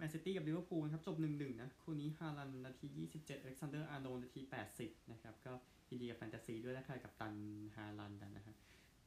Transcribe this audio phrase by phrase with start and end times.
[0.00, 4.40] แมนซิตี้กับลิเวอร์พูลครับจบ 1-1 นะ คู่นี้ฮาแลนด์นาที 27 อเล็กซานเดอร์ อาร์โนนาที
[4.76, 5.52] 80 นะครับ ก็
[5.88, 7.34] ยินดีกับแฟนตาซีด้วยนะใครกัปตัน
[7.76, 8.54] ฮาแลนด์กันนะฮะ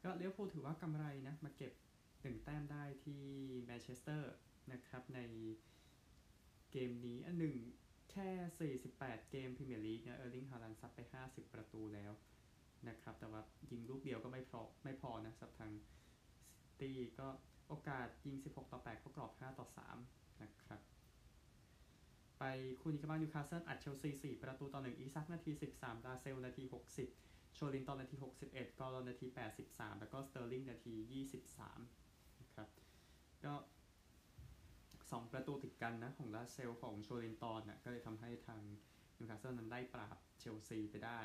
[0.04, 1.74] ก็ลิเวอร์พูลถือว่ากำไรนะ มาเก็บ
[2.10, 3.22] 1 แต้มได้ที่
[3.64, 4.34] แมนเชสเตอร์
[4.72, 5.20] นะครับ ใน
[6.72, 7.56] เกมนี้อันหนึ่ง
[8.12, 12.12] แค่ 48 เกมพรีเมียร์ลีกเนี่ยเออร์ลิงฮาแลนด์ซัดไป 50 ประตูแล้ว
[12.88, 15.72] นะครับ แต่ว่ายิงลูกเดียวก็ไม่พอไม่พอนะสับทาง
[16.66, 17.28] ซิตี้ก็
[17.68, 20.82] โอกาสยิง 16 ต่อ 8 เข้ากรอบ 5 ต่อ 3 นะครับ
[22.40, 22.44] ไป
[22.80, 26.64] คู่นี้กันบ้างนิวคาสเซิลอัดเชลซี4ประตูต่อ1อิซัคนาที13ลาสเซลส์นาที
[27.10, 28.16] 60โชลินตอนนาที
[28.50, 29.28] 61กอร์ดอนนาที
[29.64, 30.94] 83แล้วก็สเตอร์ลิงนาที
[31.80, 32.68] 23นะครับ
[33.46, 33.54] ก็
[35.20, 38.62] 2ประตูติดกันนะ ของลาสเซลส์ของโชลินตอนนะก็เลยทำให้ทาง
[39.18, 41.22] นิวคาสเซิลนั้นได้ปราบเชลซีไปได้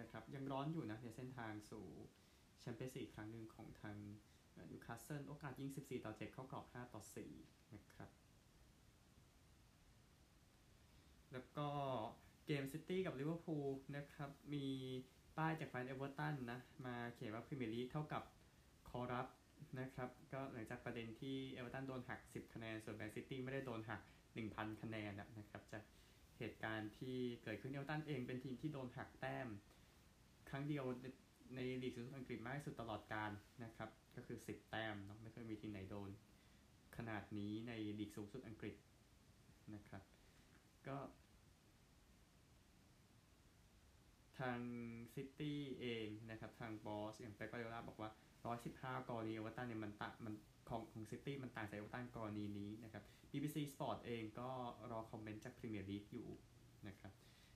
[0.00, 1.86] นะครับยังร้อนอยู่นะในเส้นทางสู่
[2.60, 3.96] แชมเปี้ยนส์ลีกครั้งหนึ่งของทาง
[4.70, 7.02] นิวคาสเซิลโอกาสยิง 14 ต่อ 7 เข้ากรอบ 5 ต่อ
[7.38, 8.10] 4 นะครับ
[11.34, 11.68] แล้วก็
[12.46, 14.66] เกมซิตี้กับลิเวอร์พูลนะครับ มี
[15.36, 18.22] ป้ายจากแฟนเอเวอร์ตันนะ มาเขียนว่าพรีเมียร์ลีกเท่ากับ
[18.88, 19.26] corrupt
[19.80, 24.00] นะครับ ก็หลังจากประเด็นที่เอเวอร์ตันโดนหัก 10 คะแนน ส่วนแมนซิตี้ไม่ได้โดนหัก
[24.40, 25.82] 1,000 คะแนนนะครับ จาก
[26.38, 29.48] เหตุการณ์ที่เกิดขึ้นเอเวอร์ตันเองเป็นทีมที่โดนหักแต้ม
[30.48, 30.84] ครั้งเดียว
[31.54, 33.30] ในลีกสูงสุดอังกฤษมากที่สุดตลอดกาล
[33.64, 36.10] นะครับ ก็คือ 10 แต้มเนาะไม่เคยมีทีมไหนโดน
[36.96, 38.74] ขนาดนี้ในลีกสูงสุดอังกฤษ
[39.74, 40.02] นะครับ
[40.88, 40.96] ก็
[44.40, 44.58] ทาง
[45.14, 48.10] ซิตี้เองนะครับทางบอสอย่างเป๊ปกวาร์ดิโอล่าบอกว่า
[48.58, 50.34] 115 กรณีเอเวอร์ตันเนี่ยมันตะมัน
[50.68, 54.50] ของของซิตี้มันต่างจากเอเวอร์ตันกรณีนี้นะครับ BBC Sport เองก็
[54.90, 56.28] รอคอมเมนต์จากพรีเมียร์ลีกอยู่
[56.88, 57.12] นะครับ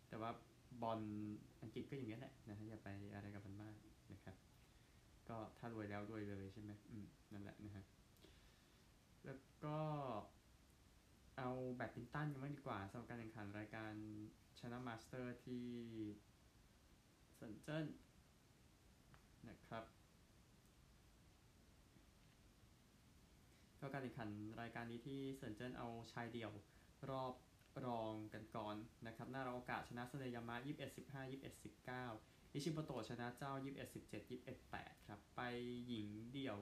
[0.08, 0.30] แต่ว่า
[0.82, 1.00] บอล
[1.62, 3.76] อังกฤษก็อย่างนี้แหละนะฮะอย่าไปอะไรกับมันมาก
[4.12, 4.36] นะครับ
[5.28, 7.84] ก็ถ้ารวยแล้วรวยเลยใช่ไหมอืมนั่นแหละนะฮะ
[9.24, 9.78] แล้วก็
[11.38, 13.92] เอาแบดมินตันกันบ้างดีกว่าสำหรับการแข่งขันรายการ
[14.58, 15.64] ไชน่ามาสเตอร์ที่
[17.38, 17.86] เซินเจิ้น
[19.48, 19.84] นะครับ
[23.80, 26.52] ก็การแข่งขันรายการนี้ที่เซนเจิ้นเอาชายเดี่ยว
[27.10, 27.34] รอบ
[27.86, 31.54] รองกันก่อนนะครับหน้าเราโอกาสชนะเซเนยามะ21 15 21
[32.06, 35.40] 19อิชิโปโตชนะเจ้า 21 17 21 8ครับ ไป
[35.86, 36.58] หญิงเดี่ยว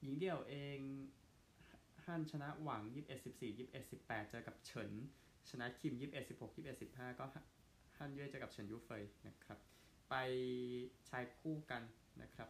[0.00, 0.78] หญิงเดี่ยวเอง
[2.04, 4.90] ฮั่นชนะหวัง 21 14 21 18 เจอกับเฉิน
[5.50, 7.24] ชนะคิม 21 16 21 15 ก็
[7.98, 9.58] ฮั่นเย่เจอกับเฉินยูเฟยนะครับ
[10.10, 10.14] ไป
[11.08, 11.82] ชายคู่กัน
[12.22, 12.48] นะครับ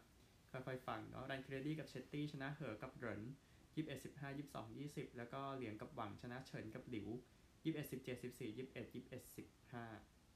[0.50, 3.22] ค่อยๆฟังเนาะรานกิเรดดี้กับเชตตี้ชนะเหอกับเหริน
[3.74, 7.08] ยี่สิบเอ็ดสิบห้ายี่สิบสองยี่สิบแล้วก็เหลียงกับหวังชนะเฉินกับหลิว
[7.64, 9.86] ยี่สิบเอ็ดสิบเจ็ดสิบสี่ยี่สิบเอ็ดยี่สิบเอ็ดสิบห้า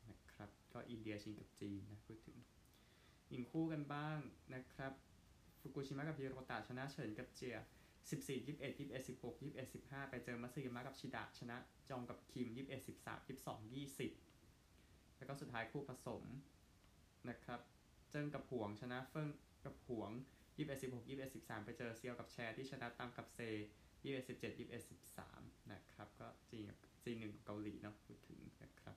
[0.08, 2.36] นะครับ ก็อินเดียชิงกับจีนนะพูดถึง
[3.32, 4.18] หญิงคู่กันบ้าง
[4.54, 4.92] นะครับ
[5.60, 7.56] ฟุกุชิมะกับฮิโรตะชนะเฉินกับเจีย
[8.10, 11.56] สิบสี่ยี่สิบเอ็ดยี่สิบเอ็ดสิบหกยี่สิบเอ็ดสิบห้าไปเจอมัตสึยามะกับชิดะชนะ
[11.90, 14.10] จองกับคิมยี่สิบเอ็ดสิบสามยี่สิบสองยี่สิบ
[15.22, 16.24] แล้วก็สุดท้ายคู่ผสม
[17.30, 17.60] นะครับ
[18.10, 19.28] เจิ้งกับหวงชนะเฟิง
[19.64, 20.10] กับหวง
[20.56, 23.40] 21 16 21 13ไปเจอเซียวกับแชร์ที่ชนะตามกับเซ
[24.02, 28.96] 21 17 21 13นะครับ ก็จีนกับจีนหนึ่งเกาหลีเนาะพูดถึงนะครับ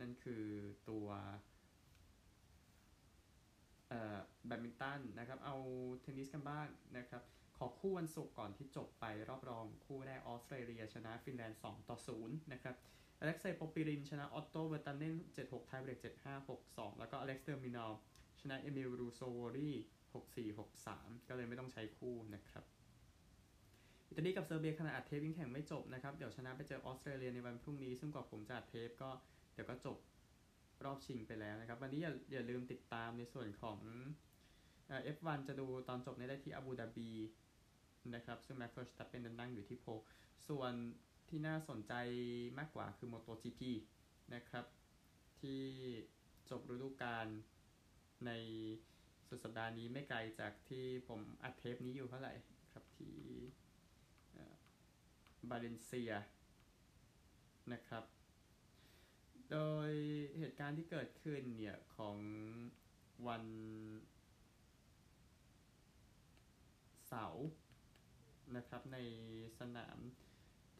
[0.00, 0.44] นั่นคือ
[0.90, 1.08] ตัว
[3.88, 5.56] เอ่อแบดมินตันนะครับ เอา
[6.00, 7.22] เทนนิสกันบ้างนะครับ
[7.58, 12.76] ขอคู่วันศุกร์ก่อนที่จบไปรอบรองคู่แรกออสเตรเลียชนะฟินแลนด์ 2 ต่อ 0 นะครับ
[13.20, 17.92] อเล็กเซย์โปปิรินชนะออตโตเวอร์ตาเนน7-6ไทเบรก7-5 6-2 แล้วก็อเล็กซ์เดอมินอร์
[18.40, 19.74] ชนะเอมิลรูซูวูโอรี่
[20.48, 20.58] 6-4
[20.88, 22.64] 6-3 ก็เลยไม่ต้องใช้คู่นะครับ
[24.08, 29.10] อิตาลีกับเซอร์เบียขณะอัดเทปยังแข่งไม่จบนะครับ เดี๋ยวชนะไปเจอออสเตรเลียในวันพรุ่งนี้ ซึ่งกว่าผมจะอัดเทปก็
[29.54, 29.98] เดี๋ยวก็จบ
[30.84, 33.78] รอบชิงไปแล้วนะครับ วันนี้อย่าอย่าลืมติดตามในส่วนของ
[34.88, 37.10] F1จะดูตอนจบในได้ที่อาบูดาบี
[38.14, 39.86] นะครับ ซึ่งแม็กซ์เวอร์สแตปเพนนั่งอยู่ที่ pole
[40.48, 40.72] ส่วน
[41.30, 41.94] ที่น่าสนใจ
[42.58, 43.60] มากกว่าคือ MotoGP
[44.34, 44.64] นะครับ
[45.40, 45.62] ที่
[46.50, 47.26] จบฤดูกาล
[48.26, 48.30] ใน
[49.28, 52.32] สุดสัปดาห์นี้ไม่ไกลจากที่ผมอัดเทปนี้อยู่เท่าไหร่
[52.72, 53.16] ครับที่
[55.50, 56.12] บาเลนเซีย
[57.72, 58.04] นะครับ
[59.50, 59.58] โด
[59.88, 59.90] ย
[60.38, 62.18] เหตุการณ์ที่เกิดขึ้นเนี่ย ของ
[63.26, 63.44] วัน
[67.08, 67.46] เสาร์
[68.56, 68.98] นะครับใน
[69.58, 69.98] สนาม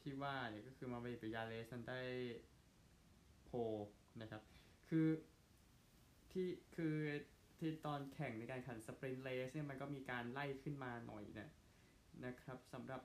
[0.02, 2.00] ที่ว่าเนี่ยก็คือมาเวปยาเลสันได้
[3.44, 3.50] โพ
[4.20, 4.42] นะครับ
[4.88, 5.08] คือ
[6.32, 6.96] ที่คือ
[7.58, 11.48] ที่ตอนแข่งในการข่งสปรินต์เลสเนี่ยมันก็มีการไล่ขึ้นมาหน่อยนะ
[12.24, 13.02] นะครับสำหรับ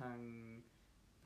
[0.00, 0.18] ทาง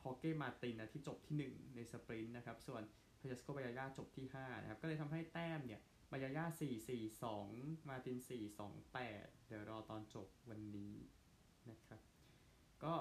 [0.03, 2.83] ฮอกเก้มาตินนะที่จบที่ 1 ในสปรินต์นะครับ ส่วน
[3.21, 5.81] พายัสโกบายาย่าจบที่ 5 นะครับ ก็เลยทำให้แต้มเนี่ย
[6.11, 10.95] บายาย่า4 4 2 มาติน 4 2 8 เดี๋ยวรอตอนจบวันนี้
[11.71, 12.01] นะครับ
[12.85, 12.95] ก็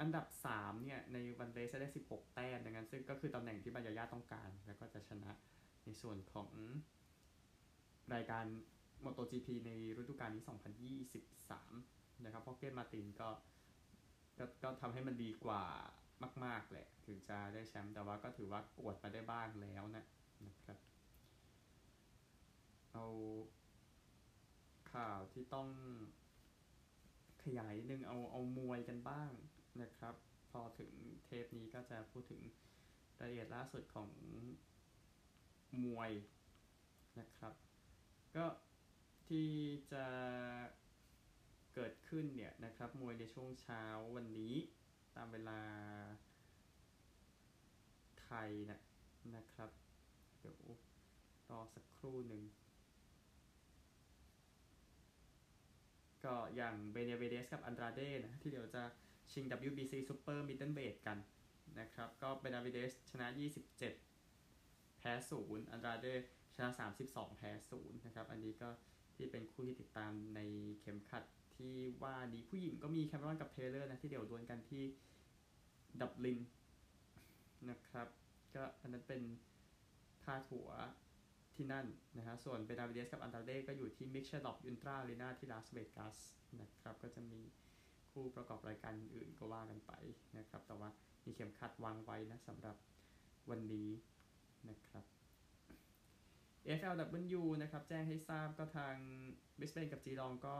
[0.00, 5.32] อันดับ 3 เนี่ย ในวันเลสได้ 16 แต้มดังนั้นซึ่งก็คือตำแหน่งที่บายาย่าต้องการ แล้วก็จะชนะ
[5.84, 6.50] ในส่วนของ
[8.14, 8.44] รายการ
[9.04, 10.42] MotoGP ในฤดูกาลนี้
[11.38, 13.28] 2023 นะครับเพราะเกนมาตินก็
[14.38, 15.62] ก็ก็ทำให้มันดีกว่า
[16.44, 20.04] มาก ๆ แหละ ถึงจะได้แชมป์แต่ว่าก็ถือว่ากวดมาได้บ้างแล้วนะ
[20.46, 20.78] นะครับ
[22.92, 23.04] เอา
[24.92, 25.68] ข่าวที่ต้อง
[27.44, 29.30] ขยายนึงเอาเอามวยกันบ้าง
[29.80, 30.14] นะครับ
[30.50, 30.92] พอถึง
[31.24, 32.42] เทปนี้ก็จะพูดถึง
[33.18, 34.08] รายละเอียดล่าสุดของ
[35.84, 36.12] มวย
[37.20, 37.52] นะครับ
[38.36, 38.46] ก็
[39.26, 39.48] ที่
[39.92, 40.06] จะ
[41.74, 43.84] เกิดขึ้นเนี่ยนะครับ มวยในช่วงเช้า
[44.16, 44.54] วันนี้
[45.16, 45.60] ตามเวลา
[48.22, 48.80] ไทยนะ
[49.36, 49.70] นะครับ
[50.38, 50.56] เดี๋ยว
[51.50, 52.42] รอสักครู่หนึ่ง
[56.24, 58.82] ก็อย่างเบเนเวเดสกับอันดราเดนะที่เดี๋ยวจะ
[59.32, 61.18] ชิง WBC Super Middleweight กัน
[61.80, 63.26] นะครับ ก็เบนเวเดสชนะ
[64.14, 65.12] 27 แพ้
[65.42, 66.06] 0 อันดราเด
[66.54, 66.68] ชนะ
[67.04, 68.70] 32 แพ้ 0 นะครับ อันนี้ก็
[69.16, 70.40] ที่เป็นคู่ที่ติดตามใน
[70.80, 71.24] เข็มขัด
[71.56, 74.82] ที่ว่านี้ผู้หญิงก็มีแคมรอนกับเทเลอร์นะ ที่เดี๋ยวดวลกันที่
[76.00, 76.40] ดับลิน
[77.70, 78.08] นะครับ
[78.54, 79.22] ก็อันนั้นเป็น
[80.22, 80.68] พาถัว
[81.54, 81.86] ที่นั่น
[82.16, 86.16] นะฮะ ส่วนเบนาวิเดสกับอันตาเดก็อยู่ที่มิกเชลล็อกยุนตราลีนาที่ลาสเวกัส
[86.60, 87.40] นะครับ ก็จะมี
[88.12, 89.92] คู่ประกอบรายการอื่นก็ว่ากันไป
[90.38, 90.88] นะครับ แต่ว่า
[91.24, 92.76] มีเข็มขัดวางไว้นะสำหรับ
[93.50, 93.90] วันนี้
[94.68, 95.04] นะครับ
[96.78, 98.96] FLW นะครับแจ้งให้ทราบก็ทาง
[99.58, 100.58] บิสเบนกับจีรองก็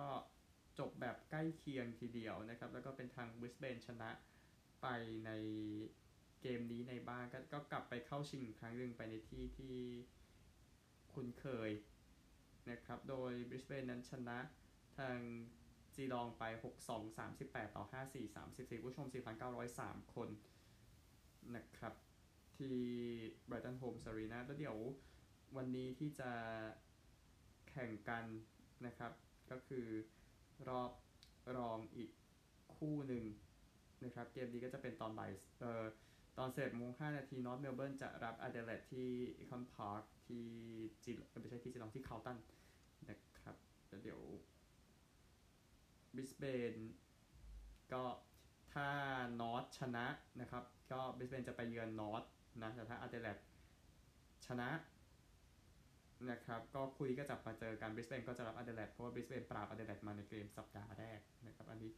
[0.79, 4.11] จบแบบใกล้เคียงทีเดียวนะครับ แล้วก็เป็นทางบิสเบนชนะ
[4.83, 4.87] ไป
[5.27, 5.31] ใน
[6.43, 9.77] เกมนี้ในบ้านกก็กลับไปเข้าชิงครั้งหนึ่งไปในที่ที่
[11.13, 11.71] คุ้นเคย
[12.71, 14.39] นะครับ โดยบริสเบนนั้นชนะ
[14.99, 15.19] ทาง
[15.94, 19.06] จีลองไป 6 2 38 ต่อ 5 4 34ผู้ชม
[19.61, 20.29] 4,903 คน
[21.56, 21.94] นะครับ
[22.56, 22.77] ที่
[23.49, 24.79] Brighton Homes Arena แล้วเดี๋ยว
[25.56, 26.31] วันนี้ที่จะ
[27.71, 28.25] แข่งกัน
[28.87, 29.12] นะครับ
[29.50, 29.87] ก็คือ
[30.69, 30.91] รอบ
[31.56, 32.11] รองอีก
[32.77, 33.25] คู่หนึ่ง
[34.05, 35.31] นะครับ เกมนี้ก็จะเป็นตอนบ่าย
[35.61, 35.85] เอ่อ
[36.39, 39.09] ตอนเจ็ดโมง5นาทีนอร์ทเมลเบิร์นจะรับอเดเลดที่
[39.39, 40.47] Ikon Park ที่
[41.05, 42.39] จีไม่ใช่ที่จีลองที่เคาตัน
[43.09, 43.56] นะครับ
[43.89, 44.21] แล้วเดี๋ยว
[46.14, 46.75] บริสเบน
[47.93, 48.05] ก็
[48.73, 48.88] ถ้า
[49.41, 50.06] นอตชนะ
[50.41, 52.23] นะครับ ก็บริสเบนจะไปเยือนนอต
[52.62, 53.38] นะแต่ถ้าอเดเลด
[54.47, 54.69] ชนะ
[56.31, 61.91] นะครับก็คุยก็จะมาเจอกันบริสเบนก็จะรับอเดเลดเพราะว่าบริสเบนปราบอเดเลดมาในเกมสัปดาห์แรกนะครับอันนี้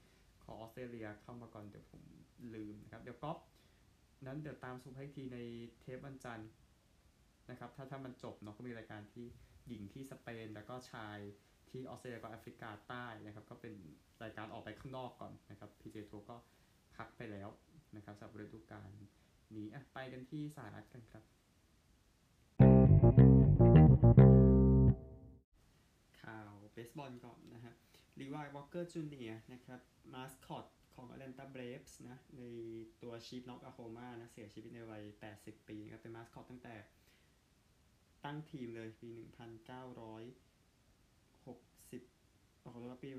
[0.45, 2.03] ขอออสเตรเลียเข้ามาก่อนเดี๋ยวผม
[2.55, 3.39] ลืมนะครับเดี๋ยวก๊อฟ
[4.27, 5.39] นั้นเดี๋ยวตามสุภให้ทีใน
[5.81, 6.51] เทปวันจันทร์
[7.51, 9.27] นะครับถ้าถ้ามันจบเนาะก็มีรายการที่
[9.69, 11.19] หญิงที่สเปนแล้วก็ชาย
[11.75, 13.75] ที่ออสเตรเลียกับแอฟริกาใต้นะครับก็เป็น
[14.23, 16.37] รายการออกไปข้างนอกก่อนนะครับ PJ ทัวร์ก็
[16.97, 17.49] พักไปแล้ว
[17.97, 18.89] นะครับสำหรับฤดูกาล
[19.57, 21.25] นี้อะไปกันที่สหรัฐกันครับ
[26.23, 27.75] ข่าวเบสบอลก่อนนะฮะ
[28.21, 29.81] ลีวายวอลเกอร์จูเนียนะครับ
[30.15, 32.43] มาสคอตของ Atlanta Braves นะใน
[33.03, 35.03] ตัวชีฟน็อกอาโฮมานะเสียชีวิตในวัย
[35.37, 36.77] 80 ปีครับเป็นมาสคอตตั้งแต่
[38.25, 39.13] ตั้งทีมเลยปี
[40.05, 40.54] 1960
[42.65, 43.11] ขอโทษปี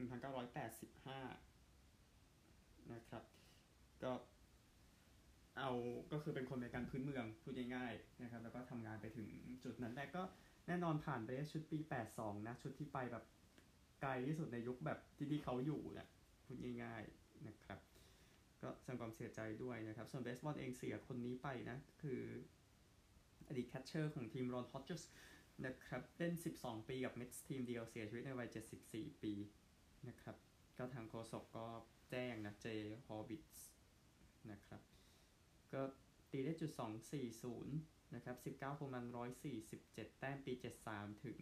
[0.05, 3.24] 1985 นะครับ
[4.03, 4.12] ก็
[5.58, 5.72] เอา
[6.12, 9.27] ก็คือเป็นคนในการพื้นเมืองพูดง่ายๆนะครับ แล้วก็ทำงานไปถึง
[9.63, 10.22] จุดนั้นแต่ก็
[10.67, 11.79] แน่นอนผ่านไปชุดปี
[12.13, 13.24] 82 นะ ชุดที่ไปแบบ
[14.01, 16.08] ไกลที่สุดในยุคแบบที่ที่เขาอยู่นะ
[16.46, 17.79] พูดง่ายๆนะครับ
[18.62, 22.22] ก็แสดงความเสียใจด้วยนะครับ ส่วนเบสบอลเองเสียคนนี้ไปนะ คือ
[23.48, 25.03] อดีต catcher ของทีมรอนฮอดจ์ส
[25.63, 28.50] นะครับเล่น 12 ปีกับเมทส์ทีมเดียวเสียชีวิตในวัย
[28.85, 29.33] 74 ปี
[30.07, 30.35] นะครับ
[30.77, 31.67] ก็ทางโฆษกก็
[32.09, 32.67] แจ้งนะเจ
[33.05, 33.67] ฮอร์วิทซ์
[34.51, 34.81] นะครับ
[35.74, 35.81] ก็
[36.31, 36.71] ตีได้จุด
[37.43, 39.05] 240 นะครับ 19โฮมรัน
[39.62, 40.53] 147 แต้มปี
[40.88, 41.39] 73 ถึง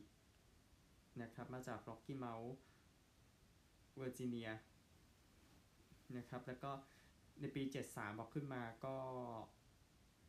[0.00, 2.50] 84 นะครับมาจาก Rocky Mount
[3.96, 4.50] เวอร์จิเนีย
[6.16, 6.70] นะครับแล้วก็
[7.40, 8.96] ในปี 73บอกขึ้นมาก็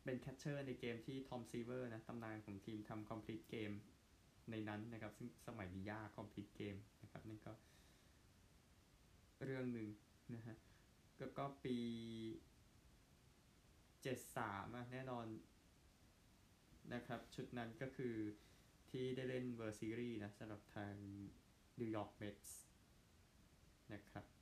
[0.08, 3.76] เป็น catcher ในเกมที่ทอมซีเวอร์นะตำนานของทีมทำ complete game
[4.50, 7.52] ในนั้นนะครับ ซึ่งสมัยนี้ยาก complete game นะครับนั่นก็
[9.44, 9.88] เรื่องหนึ่ง
[10.34, 10.56] นะฮะ
[11.18, 11.76] ก็ก็ปี
[14.14, 15.26] 73อะแน่นอน
[16.94, 18.14] นะครับ ชุดนั้นก็คือ
[18.90, 20.94] ที่ได้เล่น World Series นะสำหรับทาง
[21.80, 22.58] นิวยอร์กเมทส์
[23.92, 24.37] นะครับ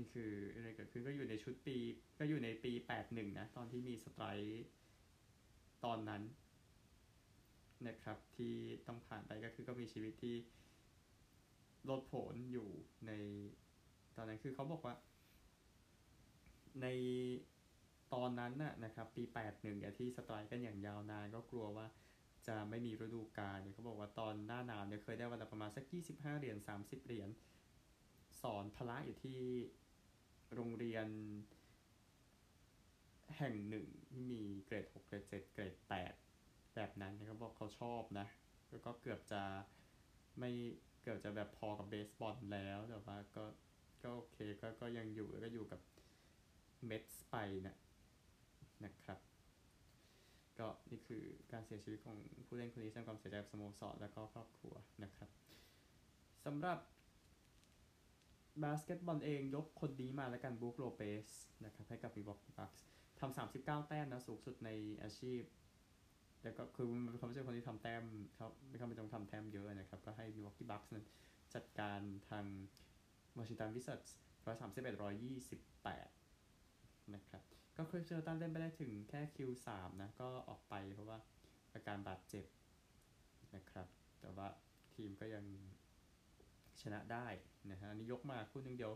[0.00, 1.76] นี่คืออะไรเกิดขึ้นก็อยู่ในชุดปี
[2.18, 2.72] ก็อยู่ในปี
[3.04, 4.64] 81นะ ตอนที่มี strike
[5.84, 6.22] ตอนนั้น
[7.88, 8.54] นะครับ ที่
[8.86, 10.36] ต้องผ่านไปก็คือก็มีชีวิตที่
[11.90, 12.68] ลดผลอยู่
[13.06, 13.12] ใน
[14.16, 14.94] ตอนนั้นคือเขาบอกว่า
[16.82, 16.86] ใน
[18.14, 21.86] ตอนนั้นน่ะนะครับ ปี81เนี่ยที่สไตร์กันอย่างยาวนานก็กลัวว่า
[22.46, 27.28] จะไม่มีฤดูกาลเนี่ยเขาบอกว่าตอนหน้าหนาวเนี่ยเคยได้วันละประมาณสัก 25 เหรียญ 30 เหรียญ
[28.42, 29.40] สอนพละอยู่ที่
[30.54, 31.08] โรงเรียน
[33.38, 35.74] แห่งหนึ่งที่มีเกรด6เกรด7เกรด
[36.24, 38.26] 8แบบนั้นเขาบอกเขาชอบนะ
[38.70, 39.42] แล้วก็เกือบจะ
[40.38, 40.50] ไม่
[41.02, 43.44] เกือบจะแบบพอกับเบสบอลแล้วแต่ว่าก็
[44.02, 45.80] ก็โอเคก็ก็ยังอยู่ก็อยู่กับ
[46.86, 47.34] เมทสไป
[47.66, 47.76] นะ
[48.84, 49.18] นะครับ
[50.58, 55.30] ก็นี่คือการเสียชีวิตของผู้เล่นคนนี้สร้างความเสียใจกับสโมสรและก็ครอบครัวนะครับ
[56.44, 56.78] สำหรับ
[58.64, 61.28] บาสเกตบอลเองยกคนนี้มาแล้วกันบรู๊กโลเปซ
[61.64, 62.84] นะครับให้กับมิลวอกกี้บัคส์
[63.20, 64.70] ทำสามสิบเก้าแต้มนะสูงสุดใน
[65.02, 65.42] อาชีพ
[66.42, 68.02] แล้วก็คือมันเขาไม่ใช่คนที่ทำแต้ม
[68.34, 71.04] เขาไม่เขาไม่ต้องทำแต้มเยอะนะครับ ก็ให้มิลวอกกี้บัคส์นั้น
[71.54, 72.44] จัดการทาง
[73.38, 76.08] วอชิงตันวิซาร์ดส์ร้อยสามสิบเอ็ดร้อยยี่สิบแปด
[77.14, 77.42] นะครับ
[77.76, 79.68] ก็คริสมิดเดิลตันเล่นไปได้ถึงแค่ Q3
[80.02, 81.18] นะ ก็ออกไปเพราะว่า
[81.74, 82.46] อาการบาดเจ็บ
[83.54, 83.86] นะครับ
[84.20, 84.48] แต่ว่า
[84.94, 85.44] ทีมก็ยัง
[86.82, 87.26] ชนะได้
[87.70, 88.92] นะฮะอันนี้ยกมาคู่หนึงเดียว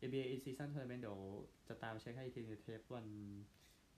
[0.00, 1.20] ABA in season tournament เดี๋ยว
[1.68, 3.06] จะตามเช็คให้ทีในเทปวัน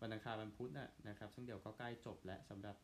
[0.00, 2.76] วันอังคารวันพุธนะนะครับ ซึ่งเดี๋ยวก็ใกล้จบแล้วสำหรับ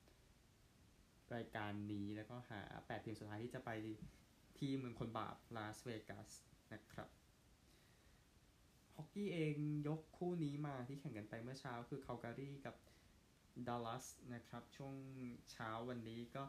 [1.34, 3.70] รายการนี้แล้วก็หา 8 ทีมสุดท้ายที่จะไป
[4.58, 6.30] ที่เมืองคนบาปลาสเวกัส
[6.72, 7.08] นะครับ
[8.96, 9.54] ฮอกกี้เอง
[9.88, 12.76] ยกคู่นี้มาที่แข่งกันไปเมื่อเช้าคือคาลการีกับ
[13.68, 14.04] ดัลลัส
[14.34, 14.94] นะครับ ช่วง
[15.52, 16.44] เช้าวันนี้ก็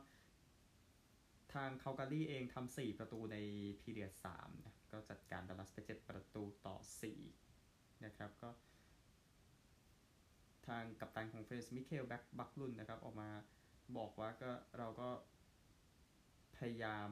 [1.54, 3.38] ทางคาลการีเองทำ4ประตูใน
[3.82, 6.78] period 3นะก็จัดการดัลลัสไป7ประตูต่อ
[7.42, 8.50] 4นะครับก็
[10.68, 13.30] ทางกัปตันของเฟลมส์มิคาเอลแบ็กลุนด์นะครับ ออกมา
[13.98, 15.10] บอกว่าก็เราก็
[16.58, 17.10] พยายาม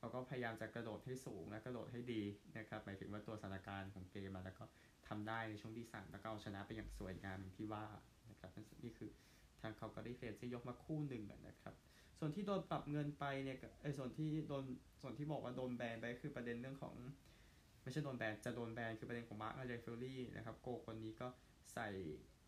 [0.00, 2.22] เราก็พยายามจะกระโดดให้สูงและกระโดดให้ดี
[2.58, 4.64] นะครับหมายถึงว่าตัวสถานการณ์ของเกมมาแล้วก็
[5.08, 7.84] ทำได้ในช่วงที่สามแล้วก็เอาชนะไปอย่างสวยงามอย่างที่ว่า
[8.30, 8.50] นะครับ
[8.84, 9.10] นี่คือ
[9.60, 11.74] ทางคาลการีเฟลมส์ที่ยกมาคู่หนึ่งนะครับ
[12.20, 14.64] ส่วนที่โดนปรับเงินไปเนี่ยไอ้ส่วนที่โดน
[15.02, 16.94] ส่วนที่บอกว่าโดนแบนไปคือประเด็นเรื่องของ
[17.82, 21.28] ไม่ใช่โดนแบนจะโดนแบนคือประเด็นของมาร์คอังเดรเฟลอรี่นะครับโกลคนนี้ก็
[21.74, 21.88] ใส่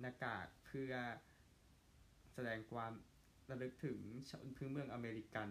[0.01, 0.93] หน้ากากเพื่อ
[2.35, 2.93] แสดงความ
[3.51, 3.99] ระลึกถึง
[4.31, 5.49] ชนพื้นเมืองอเมริกัน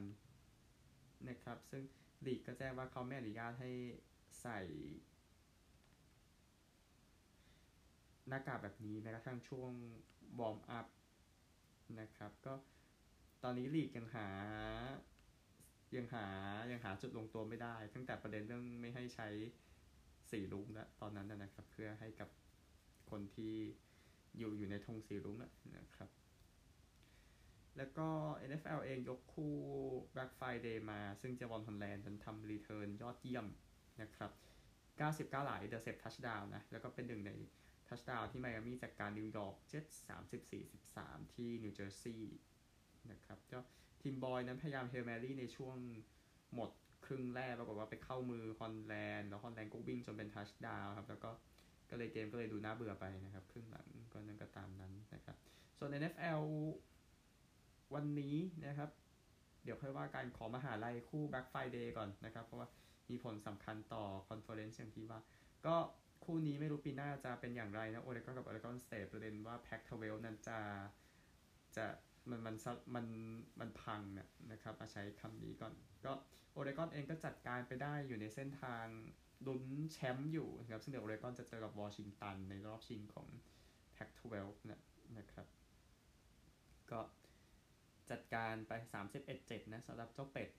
[1.29, 1.83] นะครับ ซึ่ง
[2.25, 3.71] ลีกก็แจ้งว่าเขาไม่อนุญาตให้
[4.41, 4.59] ใส่
[8.27, 9.71] หน้ากากแบบนี้แม้กระทั่งช่วง
[10.39, 10.87] วอร์มอัพ
[11.99, 12.53] นะครับ ก็
[13.43, 14.27] ตอนนี้ลีกยังหา
[15.95, 16.27] ยังหา
[16.71, 19.27] ยังหาจุดลงตัวไม่ได้ ตั้งแต่ประเด็นเรื่องไม่ให้ใช้
[20.31, 22.29] สีรุ้งแล้วตอนนั้นนะครับ เพื่อให้กับ
[23.09, 23.53] คนที่
[24.37, 25.37] อยู่อยู่ในธงสีรุ้ง
[25.77, 26.09] นะครับ
[27.77, 28.07] แล้วก็
[28.49, 29.53] NFL เองยกคู่
[30.13, 33.47] Black Friday มา ซึ่งเจวอนฮอลแลนด์ทำ return ยอดเยี่ยม
[34.01, 34.31] นะครับ
[35.41, 37.31] 99 หลา intercept ทัชดาวน์นะ แล้วก็เป็นหนึ่งใน
[37.87, 39.85] ทัชดาวน์ที่ไมอามี่จัดการนิวยอร์กเจ็ตส์
[40.59, 42.39] 34-13ที่นิวเจอร์ซีย์
[43.11, 43.59] นะครับก็
[44.01, 45.77] ทิมบอยล์นั้นพยายาม Hail Mary ในช่วง
[46.55, 46.69] หมด
[47.05, 51.31] ครึ่งแรกปรากฏว่าไปเข้ามือฮอลแลนด์แล้วฮอลแลนด์ก็วิ่งจนเป็นทัชดาวน์ครับแล้วก็
[51.89, 55.35] ก็เลยเกมก็เลยดูน่าเบื่อไปนะครับครึ่งหลังก็นั่นก็ตามนั้นนะครับ
[55.77, 56.41] ส่วน NFL
[57.95, 58.89] วันนี้นะครับ
[59.63, 62.67] เดี๋ยวค่อยว่ากันของมหาลัยคู่ Black Friday ก่อนนะครับ เพราะว่า
[63.09, 65.19] มีผลสำคัญต่อ conference อย่างที่ว่า
[65.65, 65.75] ก็
[66.25, 70.59] คู่นี้ไม่รู้ปีหน้าจะเป็นอย่างไรนะโอเรกอนกับโอเรกอนสเตทประเด็นว่า Pac-12นั้นจะ
[71.77, 71.85] จะ
[72.29, 72.55] มันมัน
[72.95, 73.05] มัน
[73.59, 75.73] มันพังนะนะครับมาใช้คำนี้ก่อน
[76.05, 76.13] ก็
[76.53, 78.85] โอเรกอนเองก็จัดการไปได้อยู่ในเส้นทาง
[79.47, 83.27] ลุ้นแชมป์อยู่นะครับซึ่งเดี๋ยวโอเรกอนจะเจอกับวอชิงตันในรอบชิงของ
[83.93, 84.81] แพ็กทเวลนะ
[85.17, 85.47] นะครับ
[86.91, 86.99] ก็
[88.11, 88.71] จัดการไป
[89.23, 90.49] 31-7 นะสำหรับเจ้าเป็ด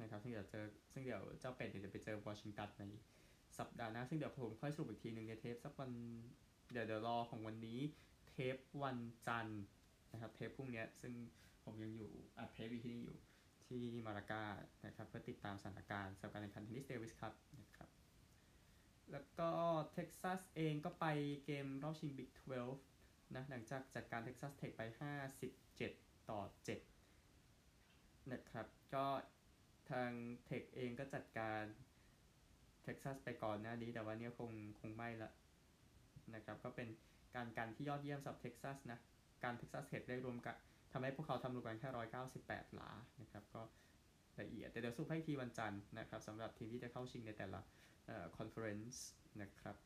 [0.00, 2.82] นะครับซึ่งเดี๋ยวเจอซึ่งเดี๋ยวเจ้าเป็ดเดี๋ยวจะไปเจอวอชิงตันใน
[3.58, 5.90] สัปดาห์หน้า ซึ่งเดี๋ยวผมค่อยสรุปอีกทีหนึ่งในเทปสักวัน
[6.72, 7.80] เดี๋ยวเดี๋ยวรอของวันนี้
[8.28, 9.62] เทปวันจันทร์
[10.12, 11.12] นะครับเทปพรุ่งนี้ซึ่ง
[11.64, 13.18] ผมยังอยู่อัดเทปอีที่นี่อยู่
[13.68, 14.44] ที่มาลาก้า
[14.86, 17.88] นะครับเพื่อติดตามสถานการณ์สำหรับการแข่งขันเทนนิสเดวิสคัพนะครับ
[19.12, 19.50] แล้วก็
[19.92, 21.06] เท็กซัสเองก็ไป
[21.44, 22.30] เกมรอบชิงบิ๊ก
[22.78, 24.82] 12นะหลังจากจัดการเท็กซัสเทคไป
[25.56, 26.40] 57 ต่อ
[27.36, 29.06] 7 นะครับ ก็
[29.90, 30.10] ทาง
[30.44, 31.62] เทคเองก็จัดการ
[32.82, 34.50] เท็กซัสไปก่อนหน้านี้แต่ว่าเนี้ยคง
[34.80, 35.30] คงไม่ละ
[36.34, 36.88] นะครับก็เป็น
[37.34, 38.98] การกันที่ยอดเยี่ยมสำหรับเท็กซัสนะ
[39.44, 40.56] การเท็กซัสเทคได้รวมกัน
[40.92, 41.90] ทำให้พวกเขาทำรวมกันแค่
[42.32, 42.90] 198 หลา
[43.20, 43.62] นะครับก็ราย
[44.40, 47.60] ละเอียดเดี๋ยวสรุปให้ทีวันจันทร์นะครับสำหรับทีมที่จะเข้าชิงในแต่ละ
[48.36, 49.04] conference
[49.42, 49.76] นะครับ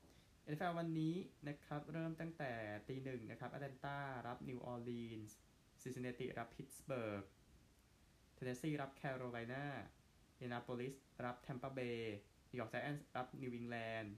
[0.50, 1.14] NFL วันนี้
[1.48, 2.52] นะครับเริ่มตั้งแต่
[2.88, 5.36] ตีหนึ่งนะครับแอตแลนตารับนิวออร์ลีนส์
[5.82, 7.24] ซินซินเนติรับพิตสเบิร์ก
[8.34, 9.66] เทนเนสซีรับแคโรไลนา
[10.38, 10.94] อินเดียนาโปลิส
[11.24, 12.16] รับแทมเปอร์เบย์
[12.50, 14.14] นิวยอร์กไจแอนท์รับนิวอิงแลนด์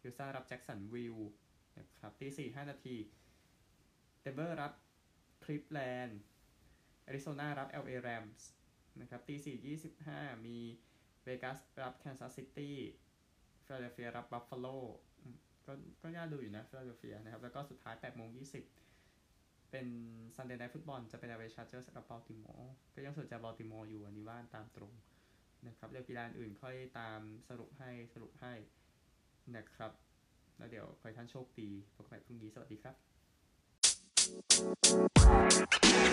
[0.00, 1.30] ฮิวสตันรับแจ็กสันวิลล์
[1.78, 2.96] นะครับตีสี่ห้านาที
[4.20, 4.72] เดนเวอร์รับ
[5.44, 6.20] คลีฟแลนด์
[7.04, 8.40] แอริโซนารับ LA Rams
[9.00, 10.58] นะครับตีสี่ยี่สิบห้ามี
[11.24, 12.76] เวกัสรับแคนซัสซิตี้
[13.64, 14.66] ฟิลาเดลเฟียรับบัฟฟาโล
[15.66, 15.72] ก็
[16.02, 18.28] ก็น่าดูอยู่นะฟิลาเดลเฟียนะครับ แล้วก็สุดท้าย8โมง
[18.98, 19.86] 20เป็น
[20.36, 24.92] Sunday Night Football จะเป็น LA Chargers กับบ a l ติมอร์ก็ยังสนใจบ a l ติมอร์อยู่อันนี้ว่ากันตามตรง
[25.66, 28.52] นะครับเดี๋ยวกีฬาอื่นค่อยตามสรุปให้สรุปให้
[29.56, 29.92] นะครับ
[30.58, 33.09] แล้วเดี๋ยวขอให้ท่านโชคดีพบกันใหม่พรุ่งนี้สวัสดีครับ
[34.30, 36.09] Thank you.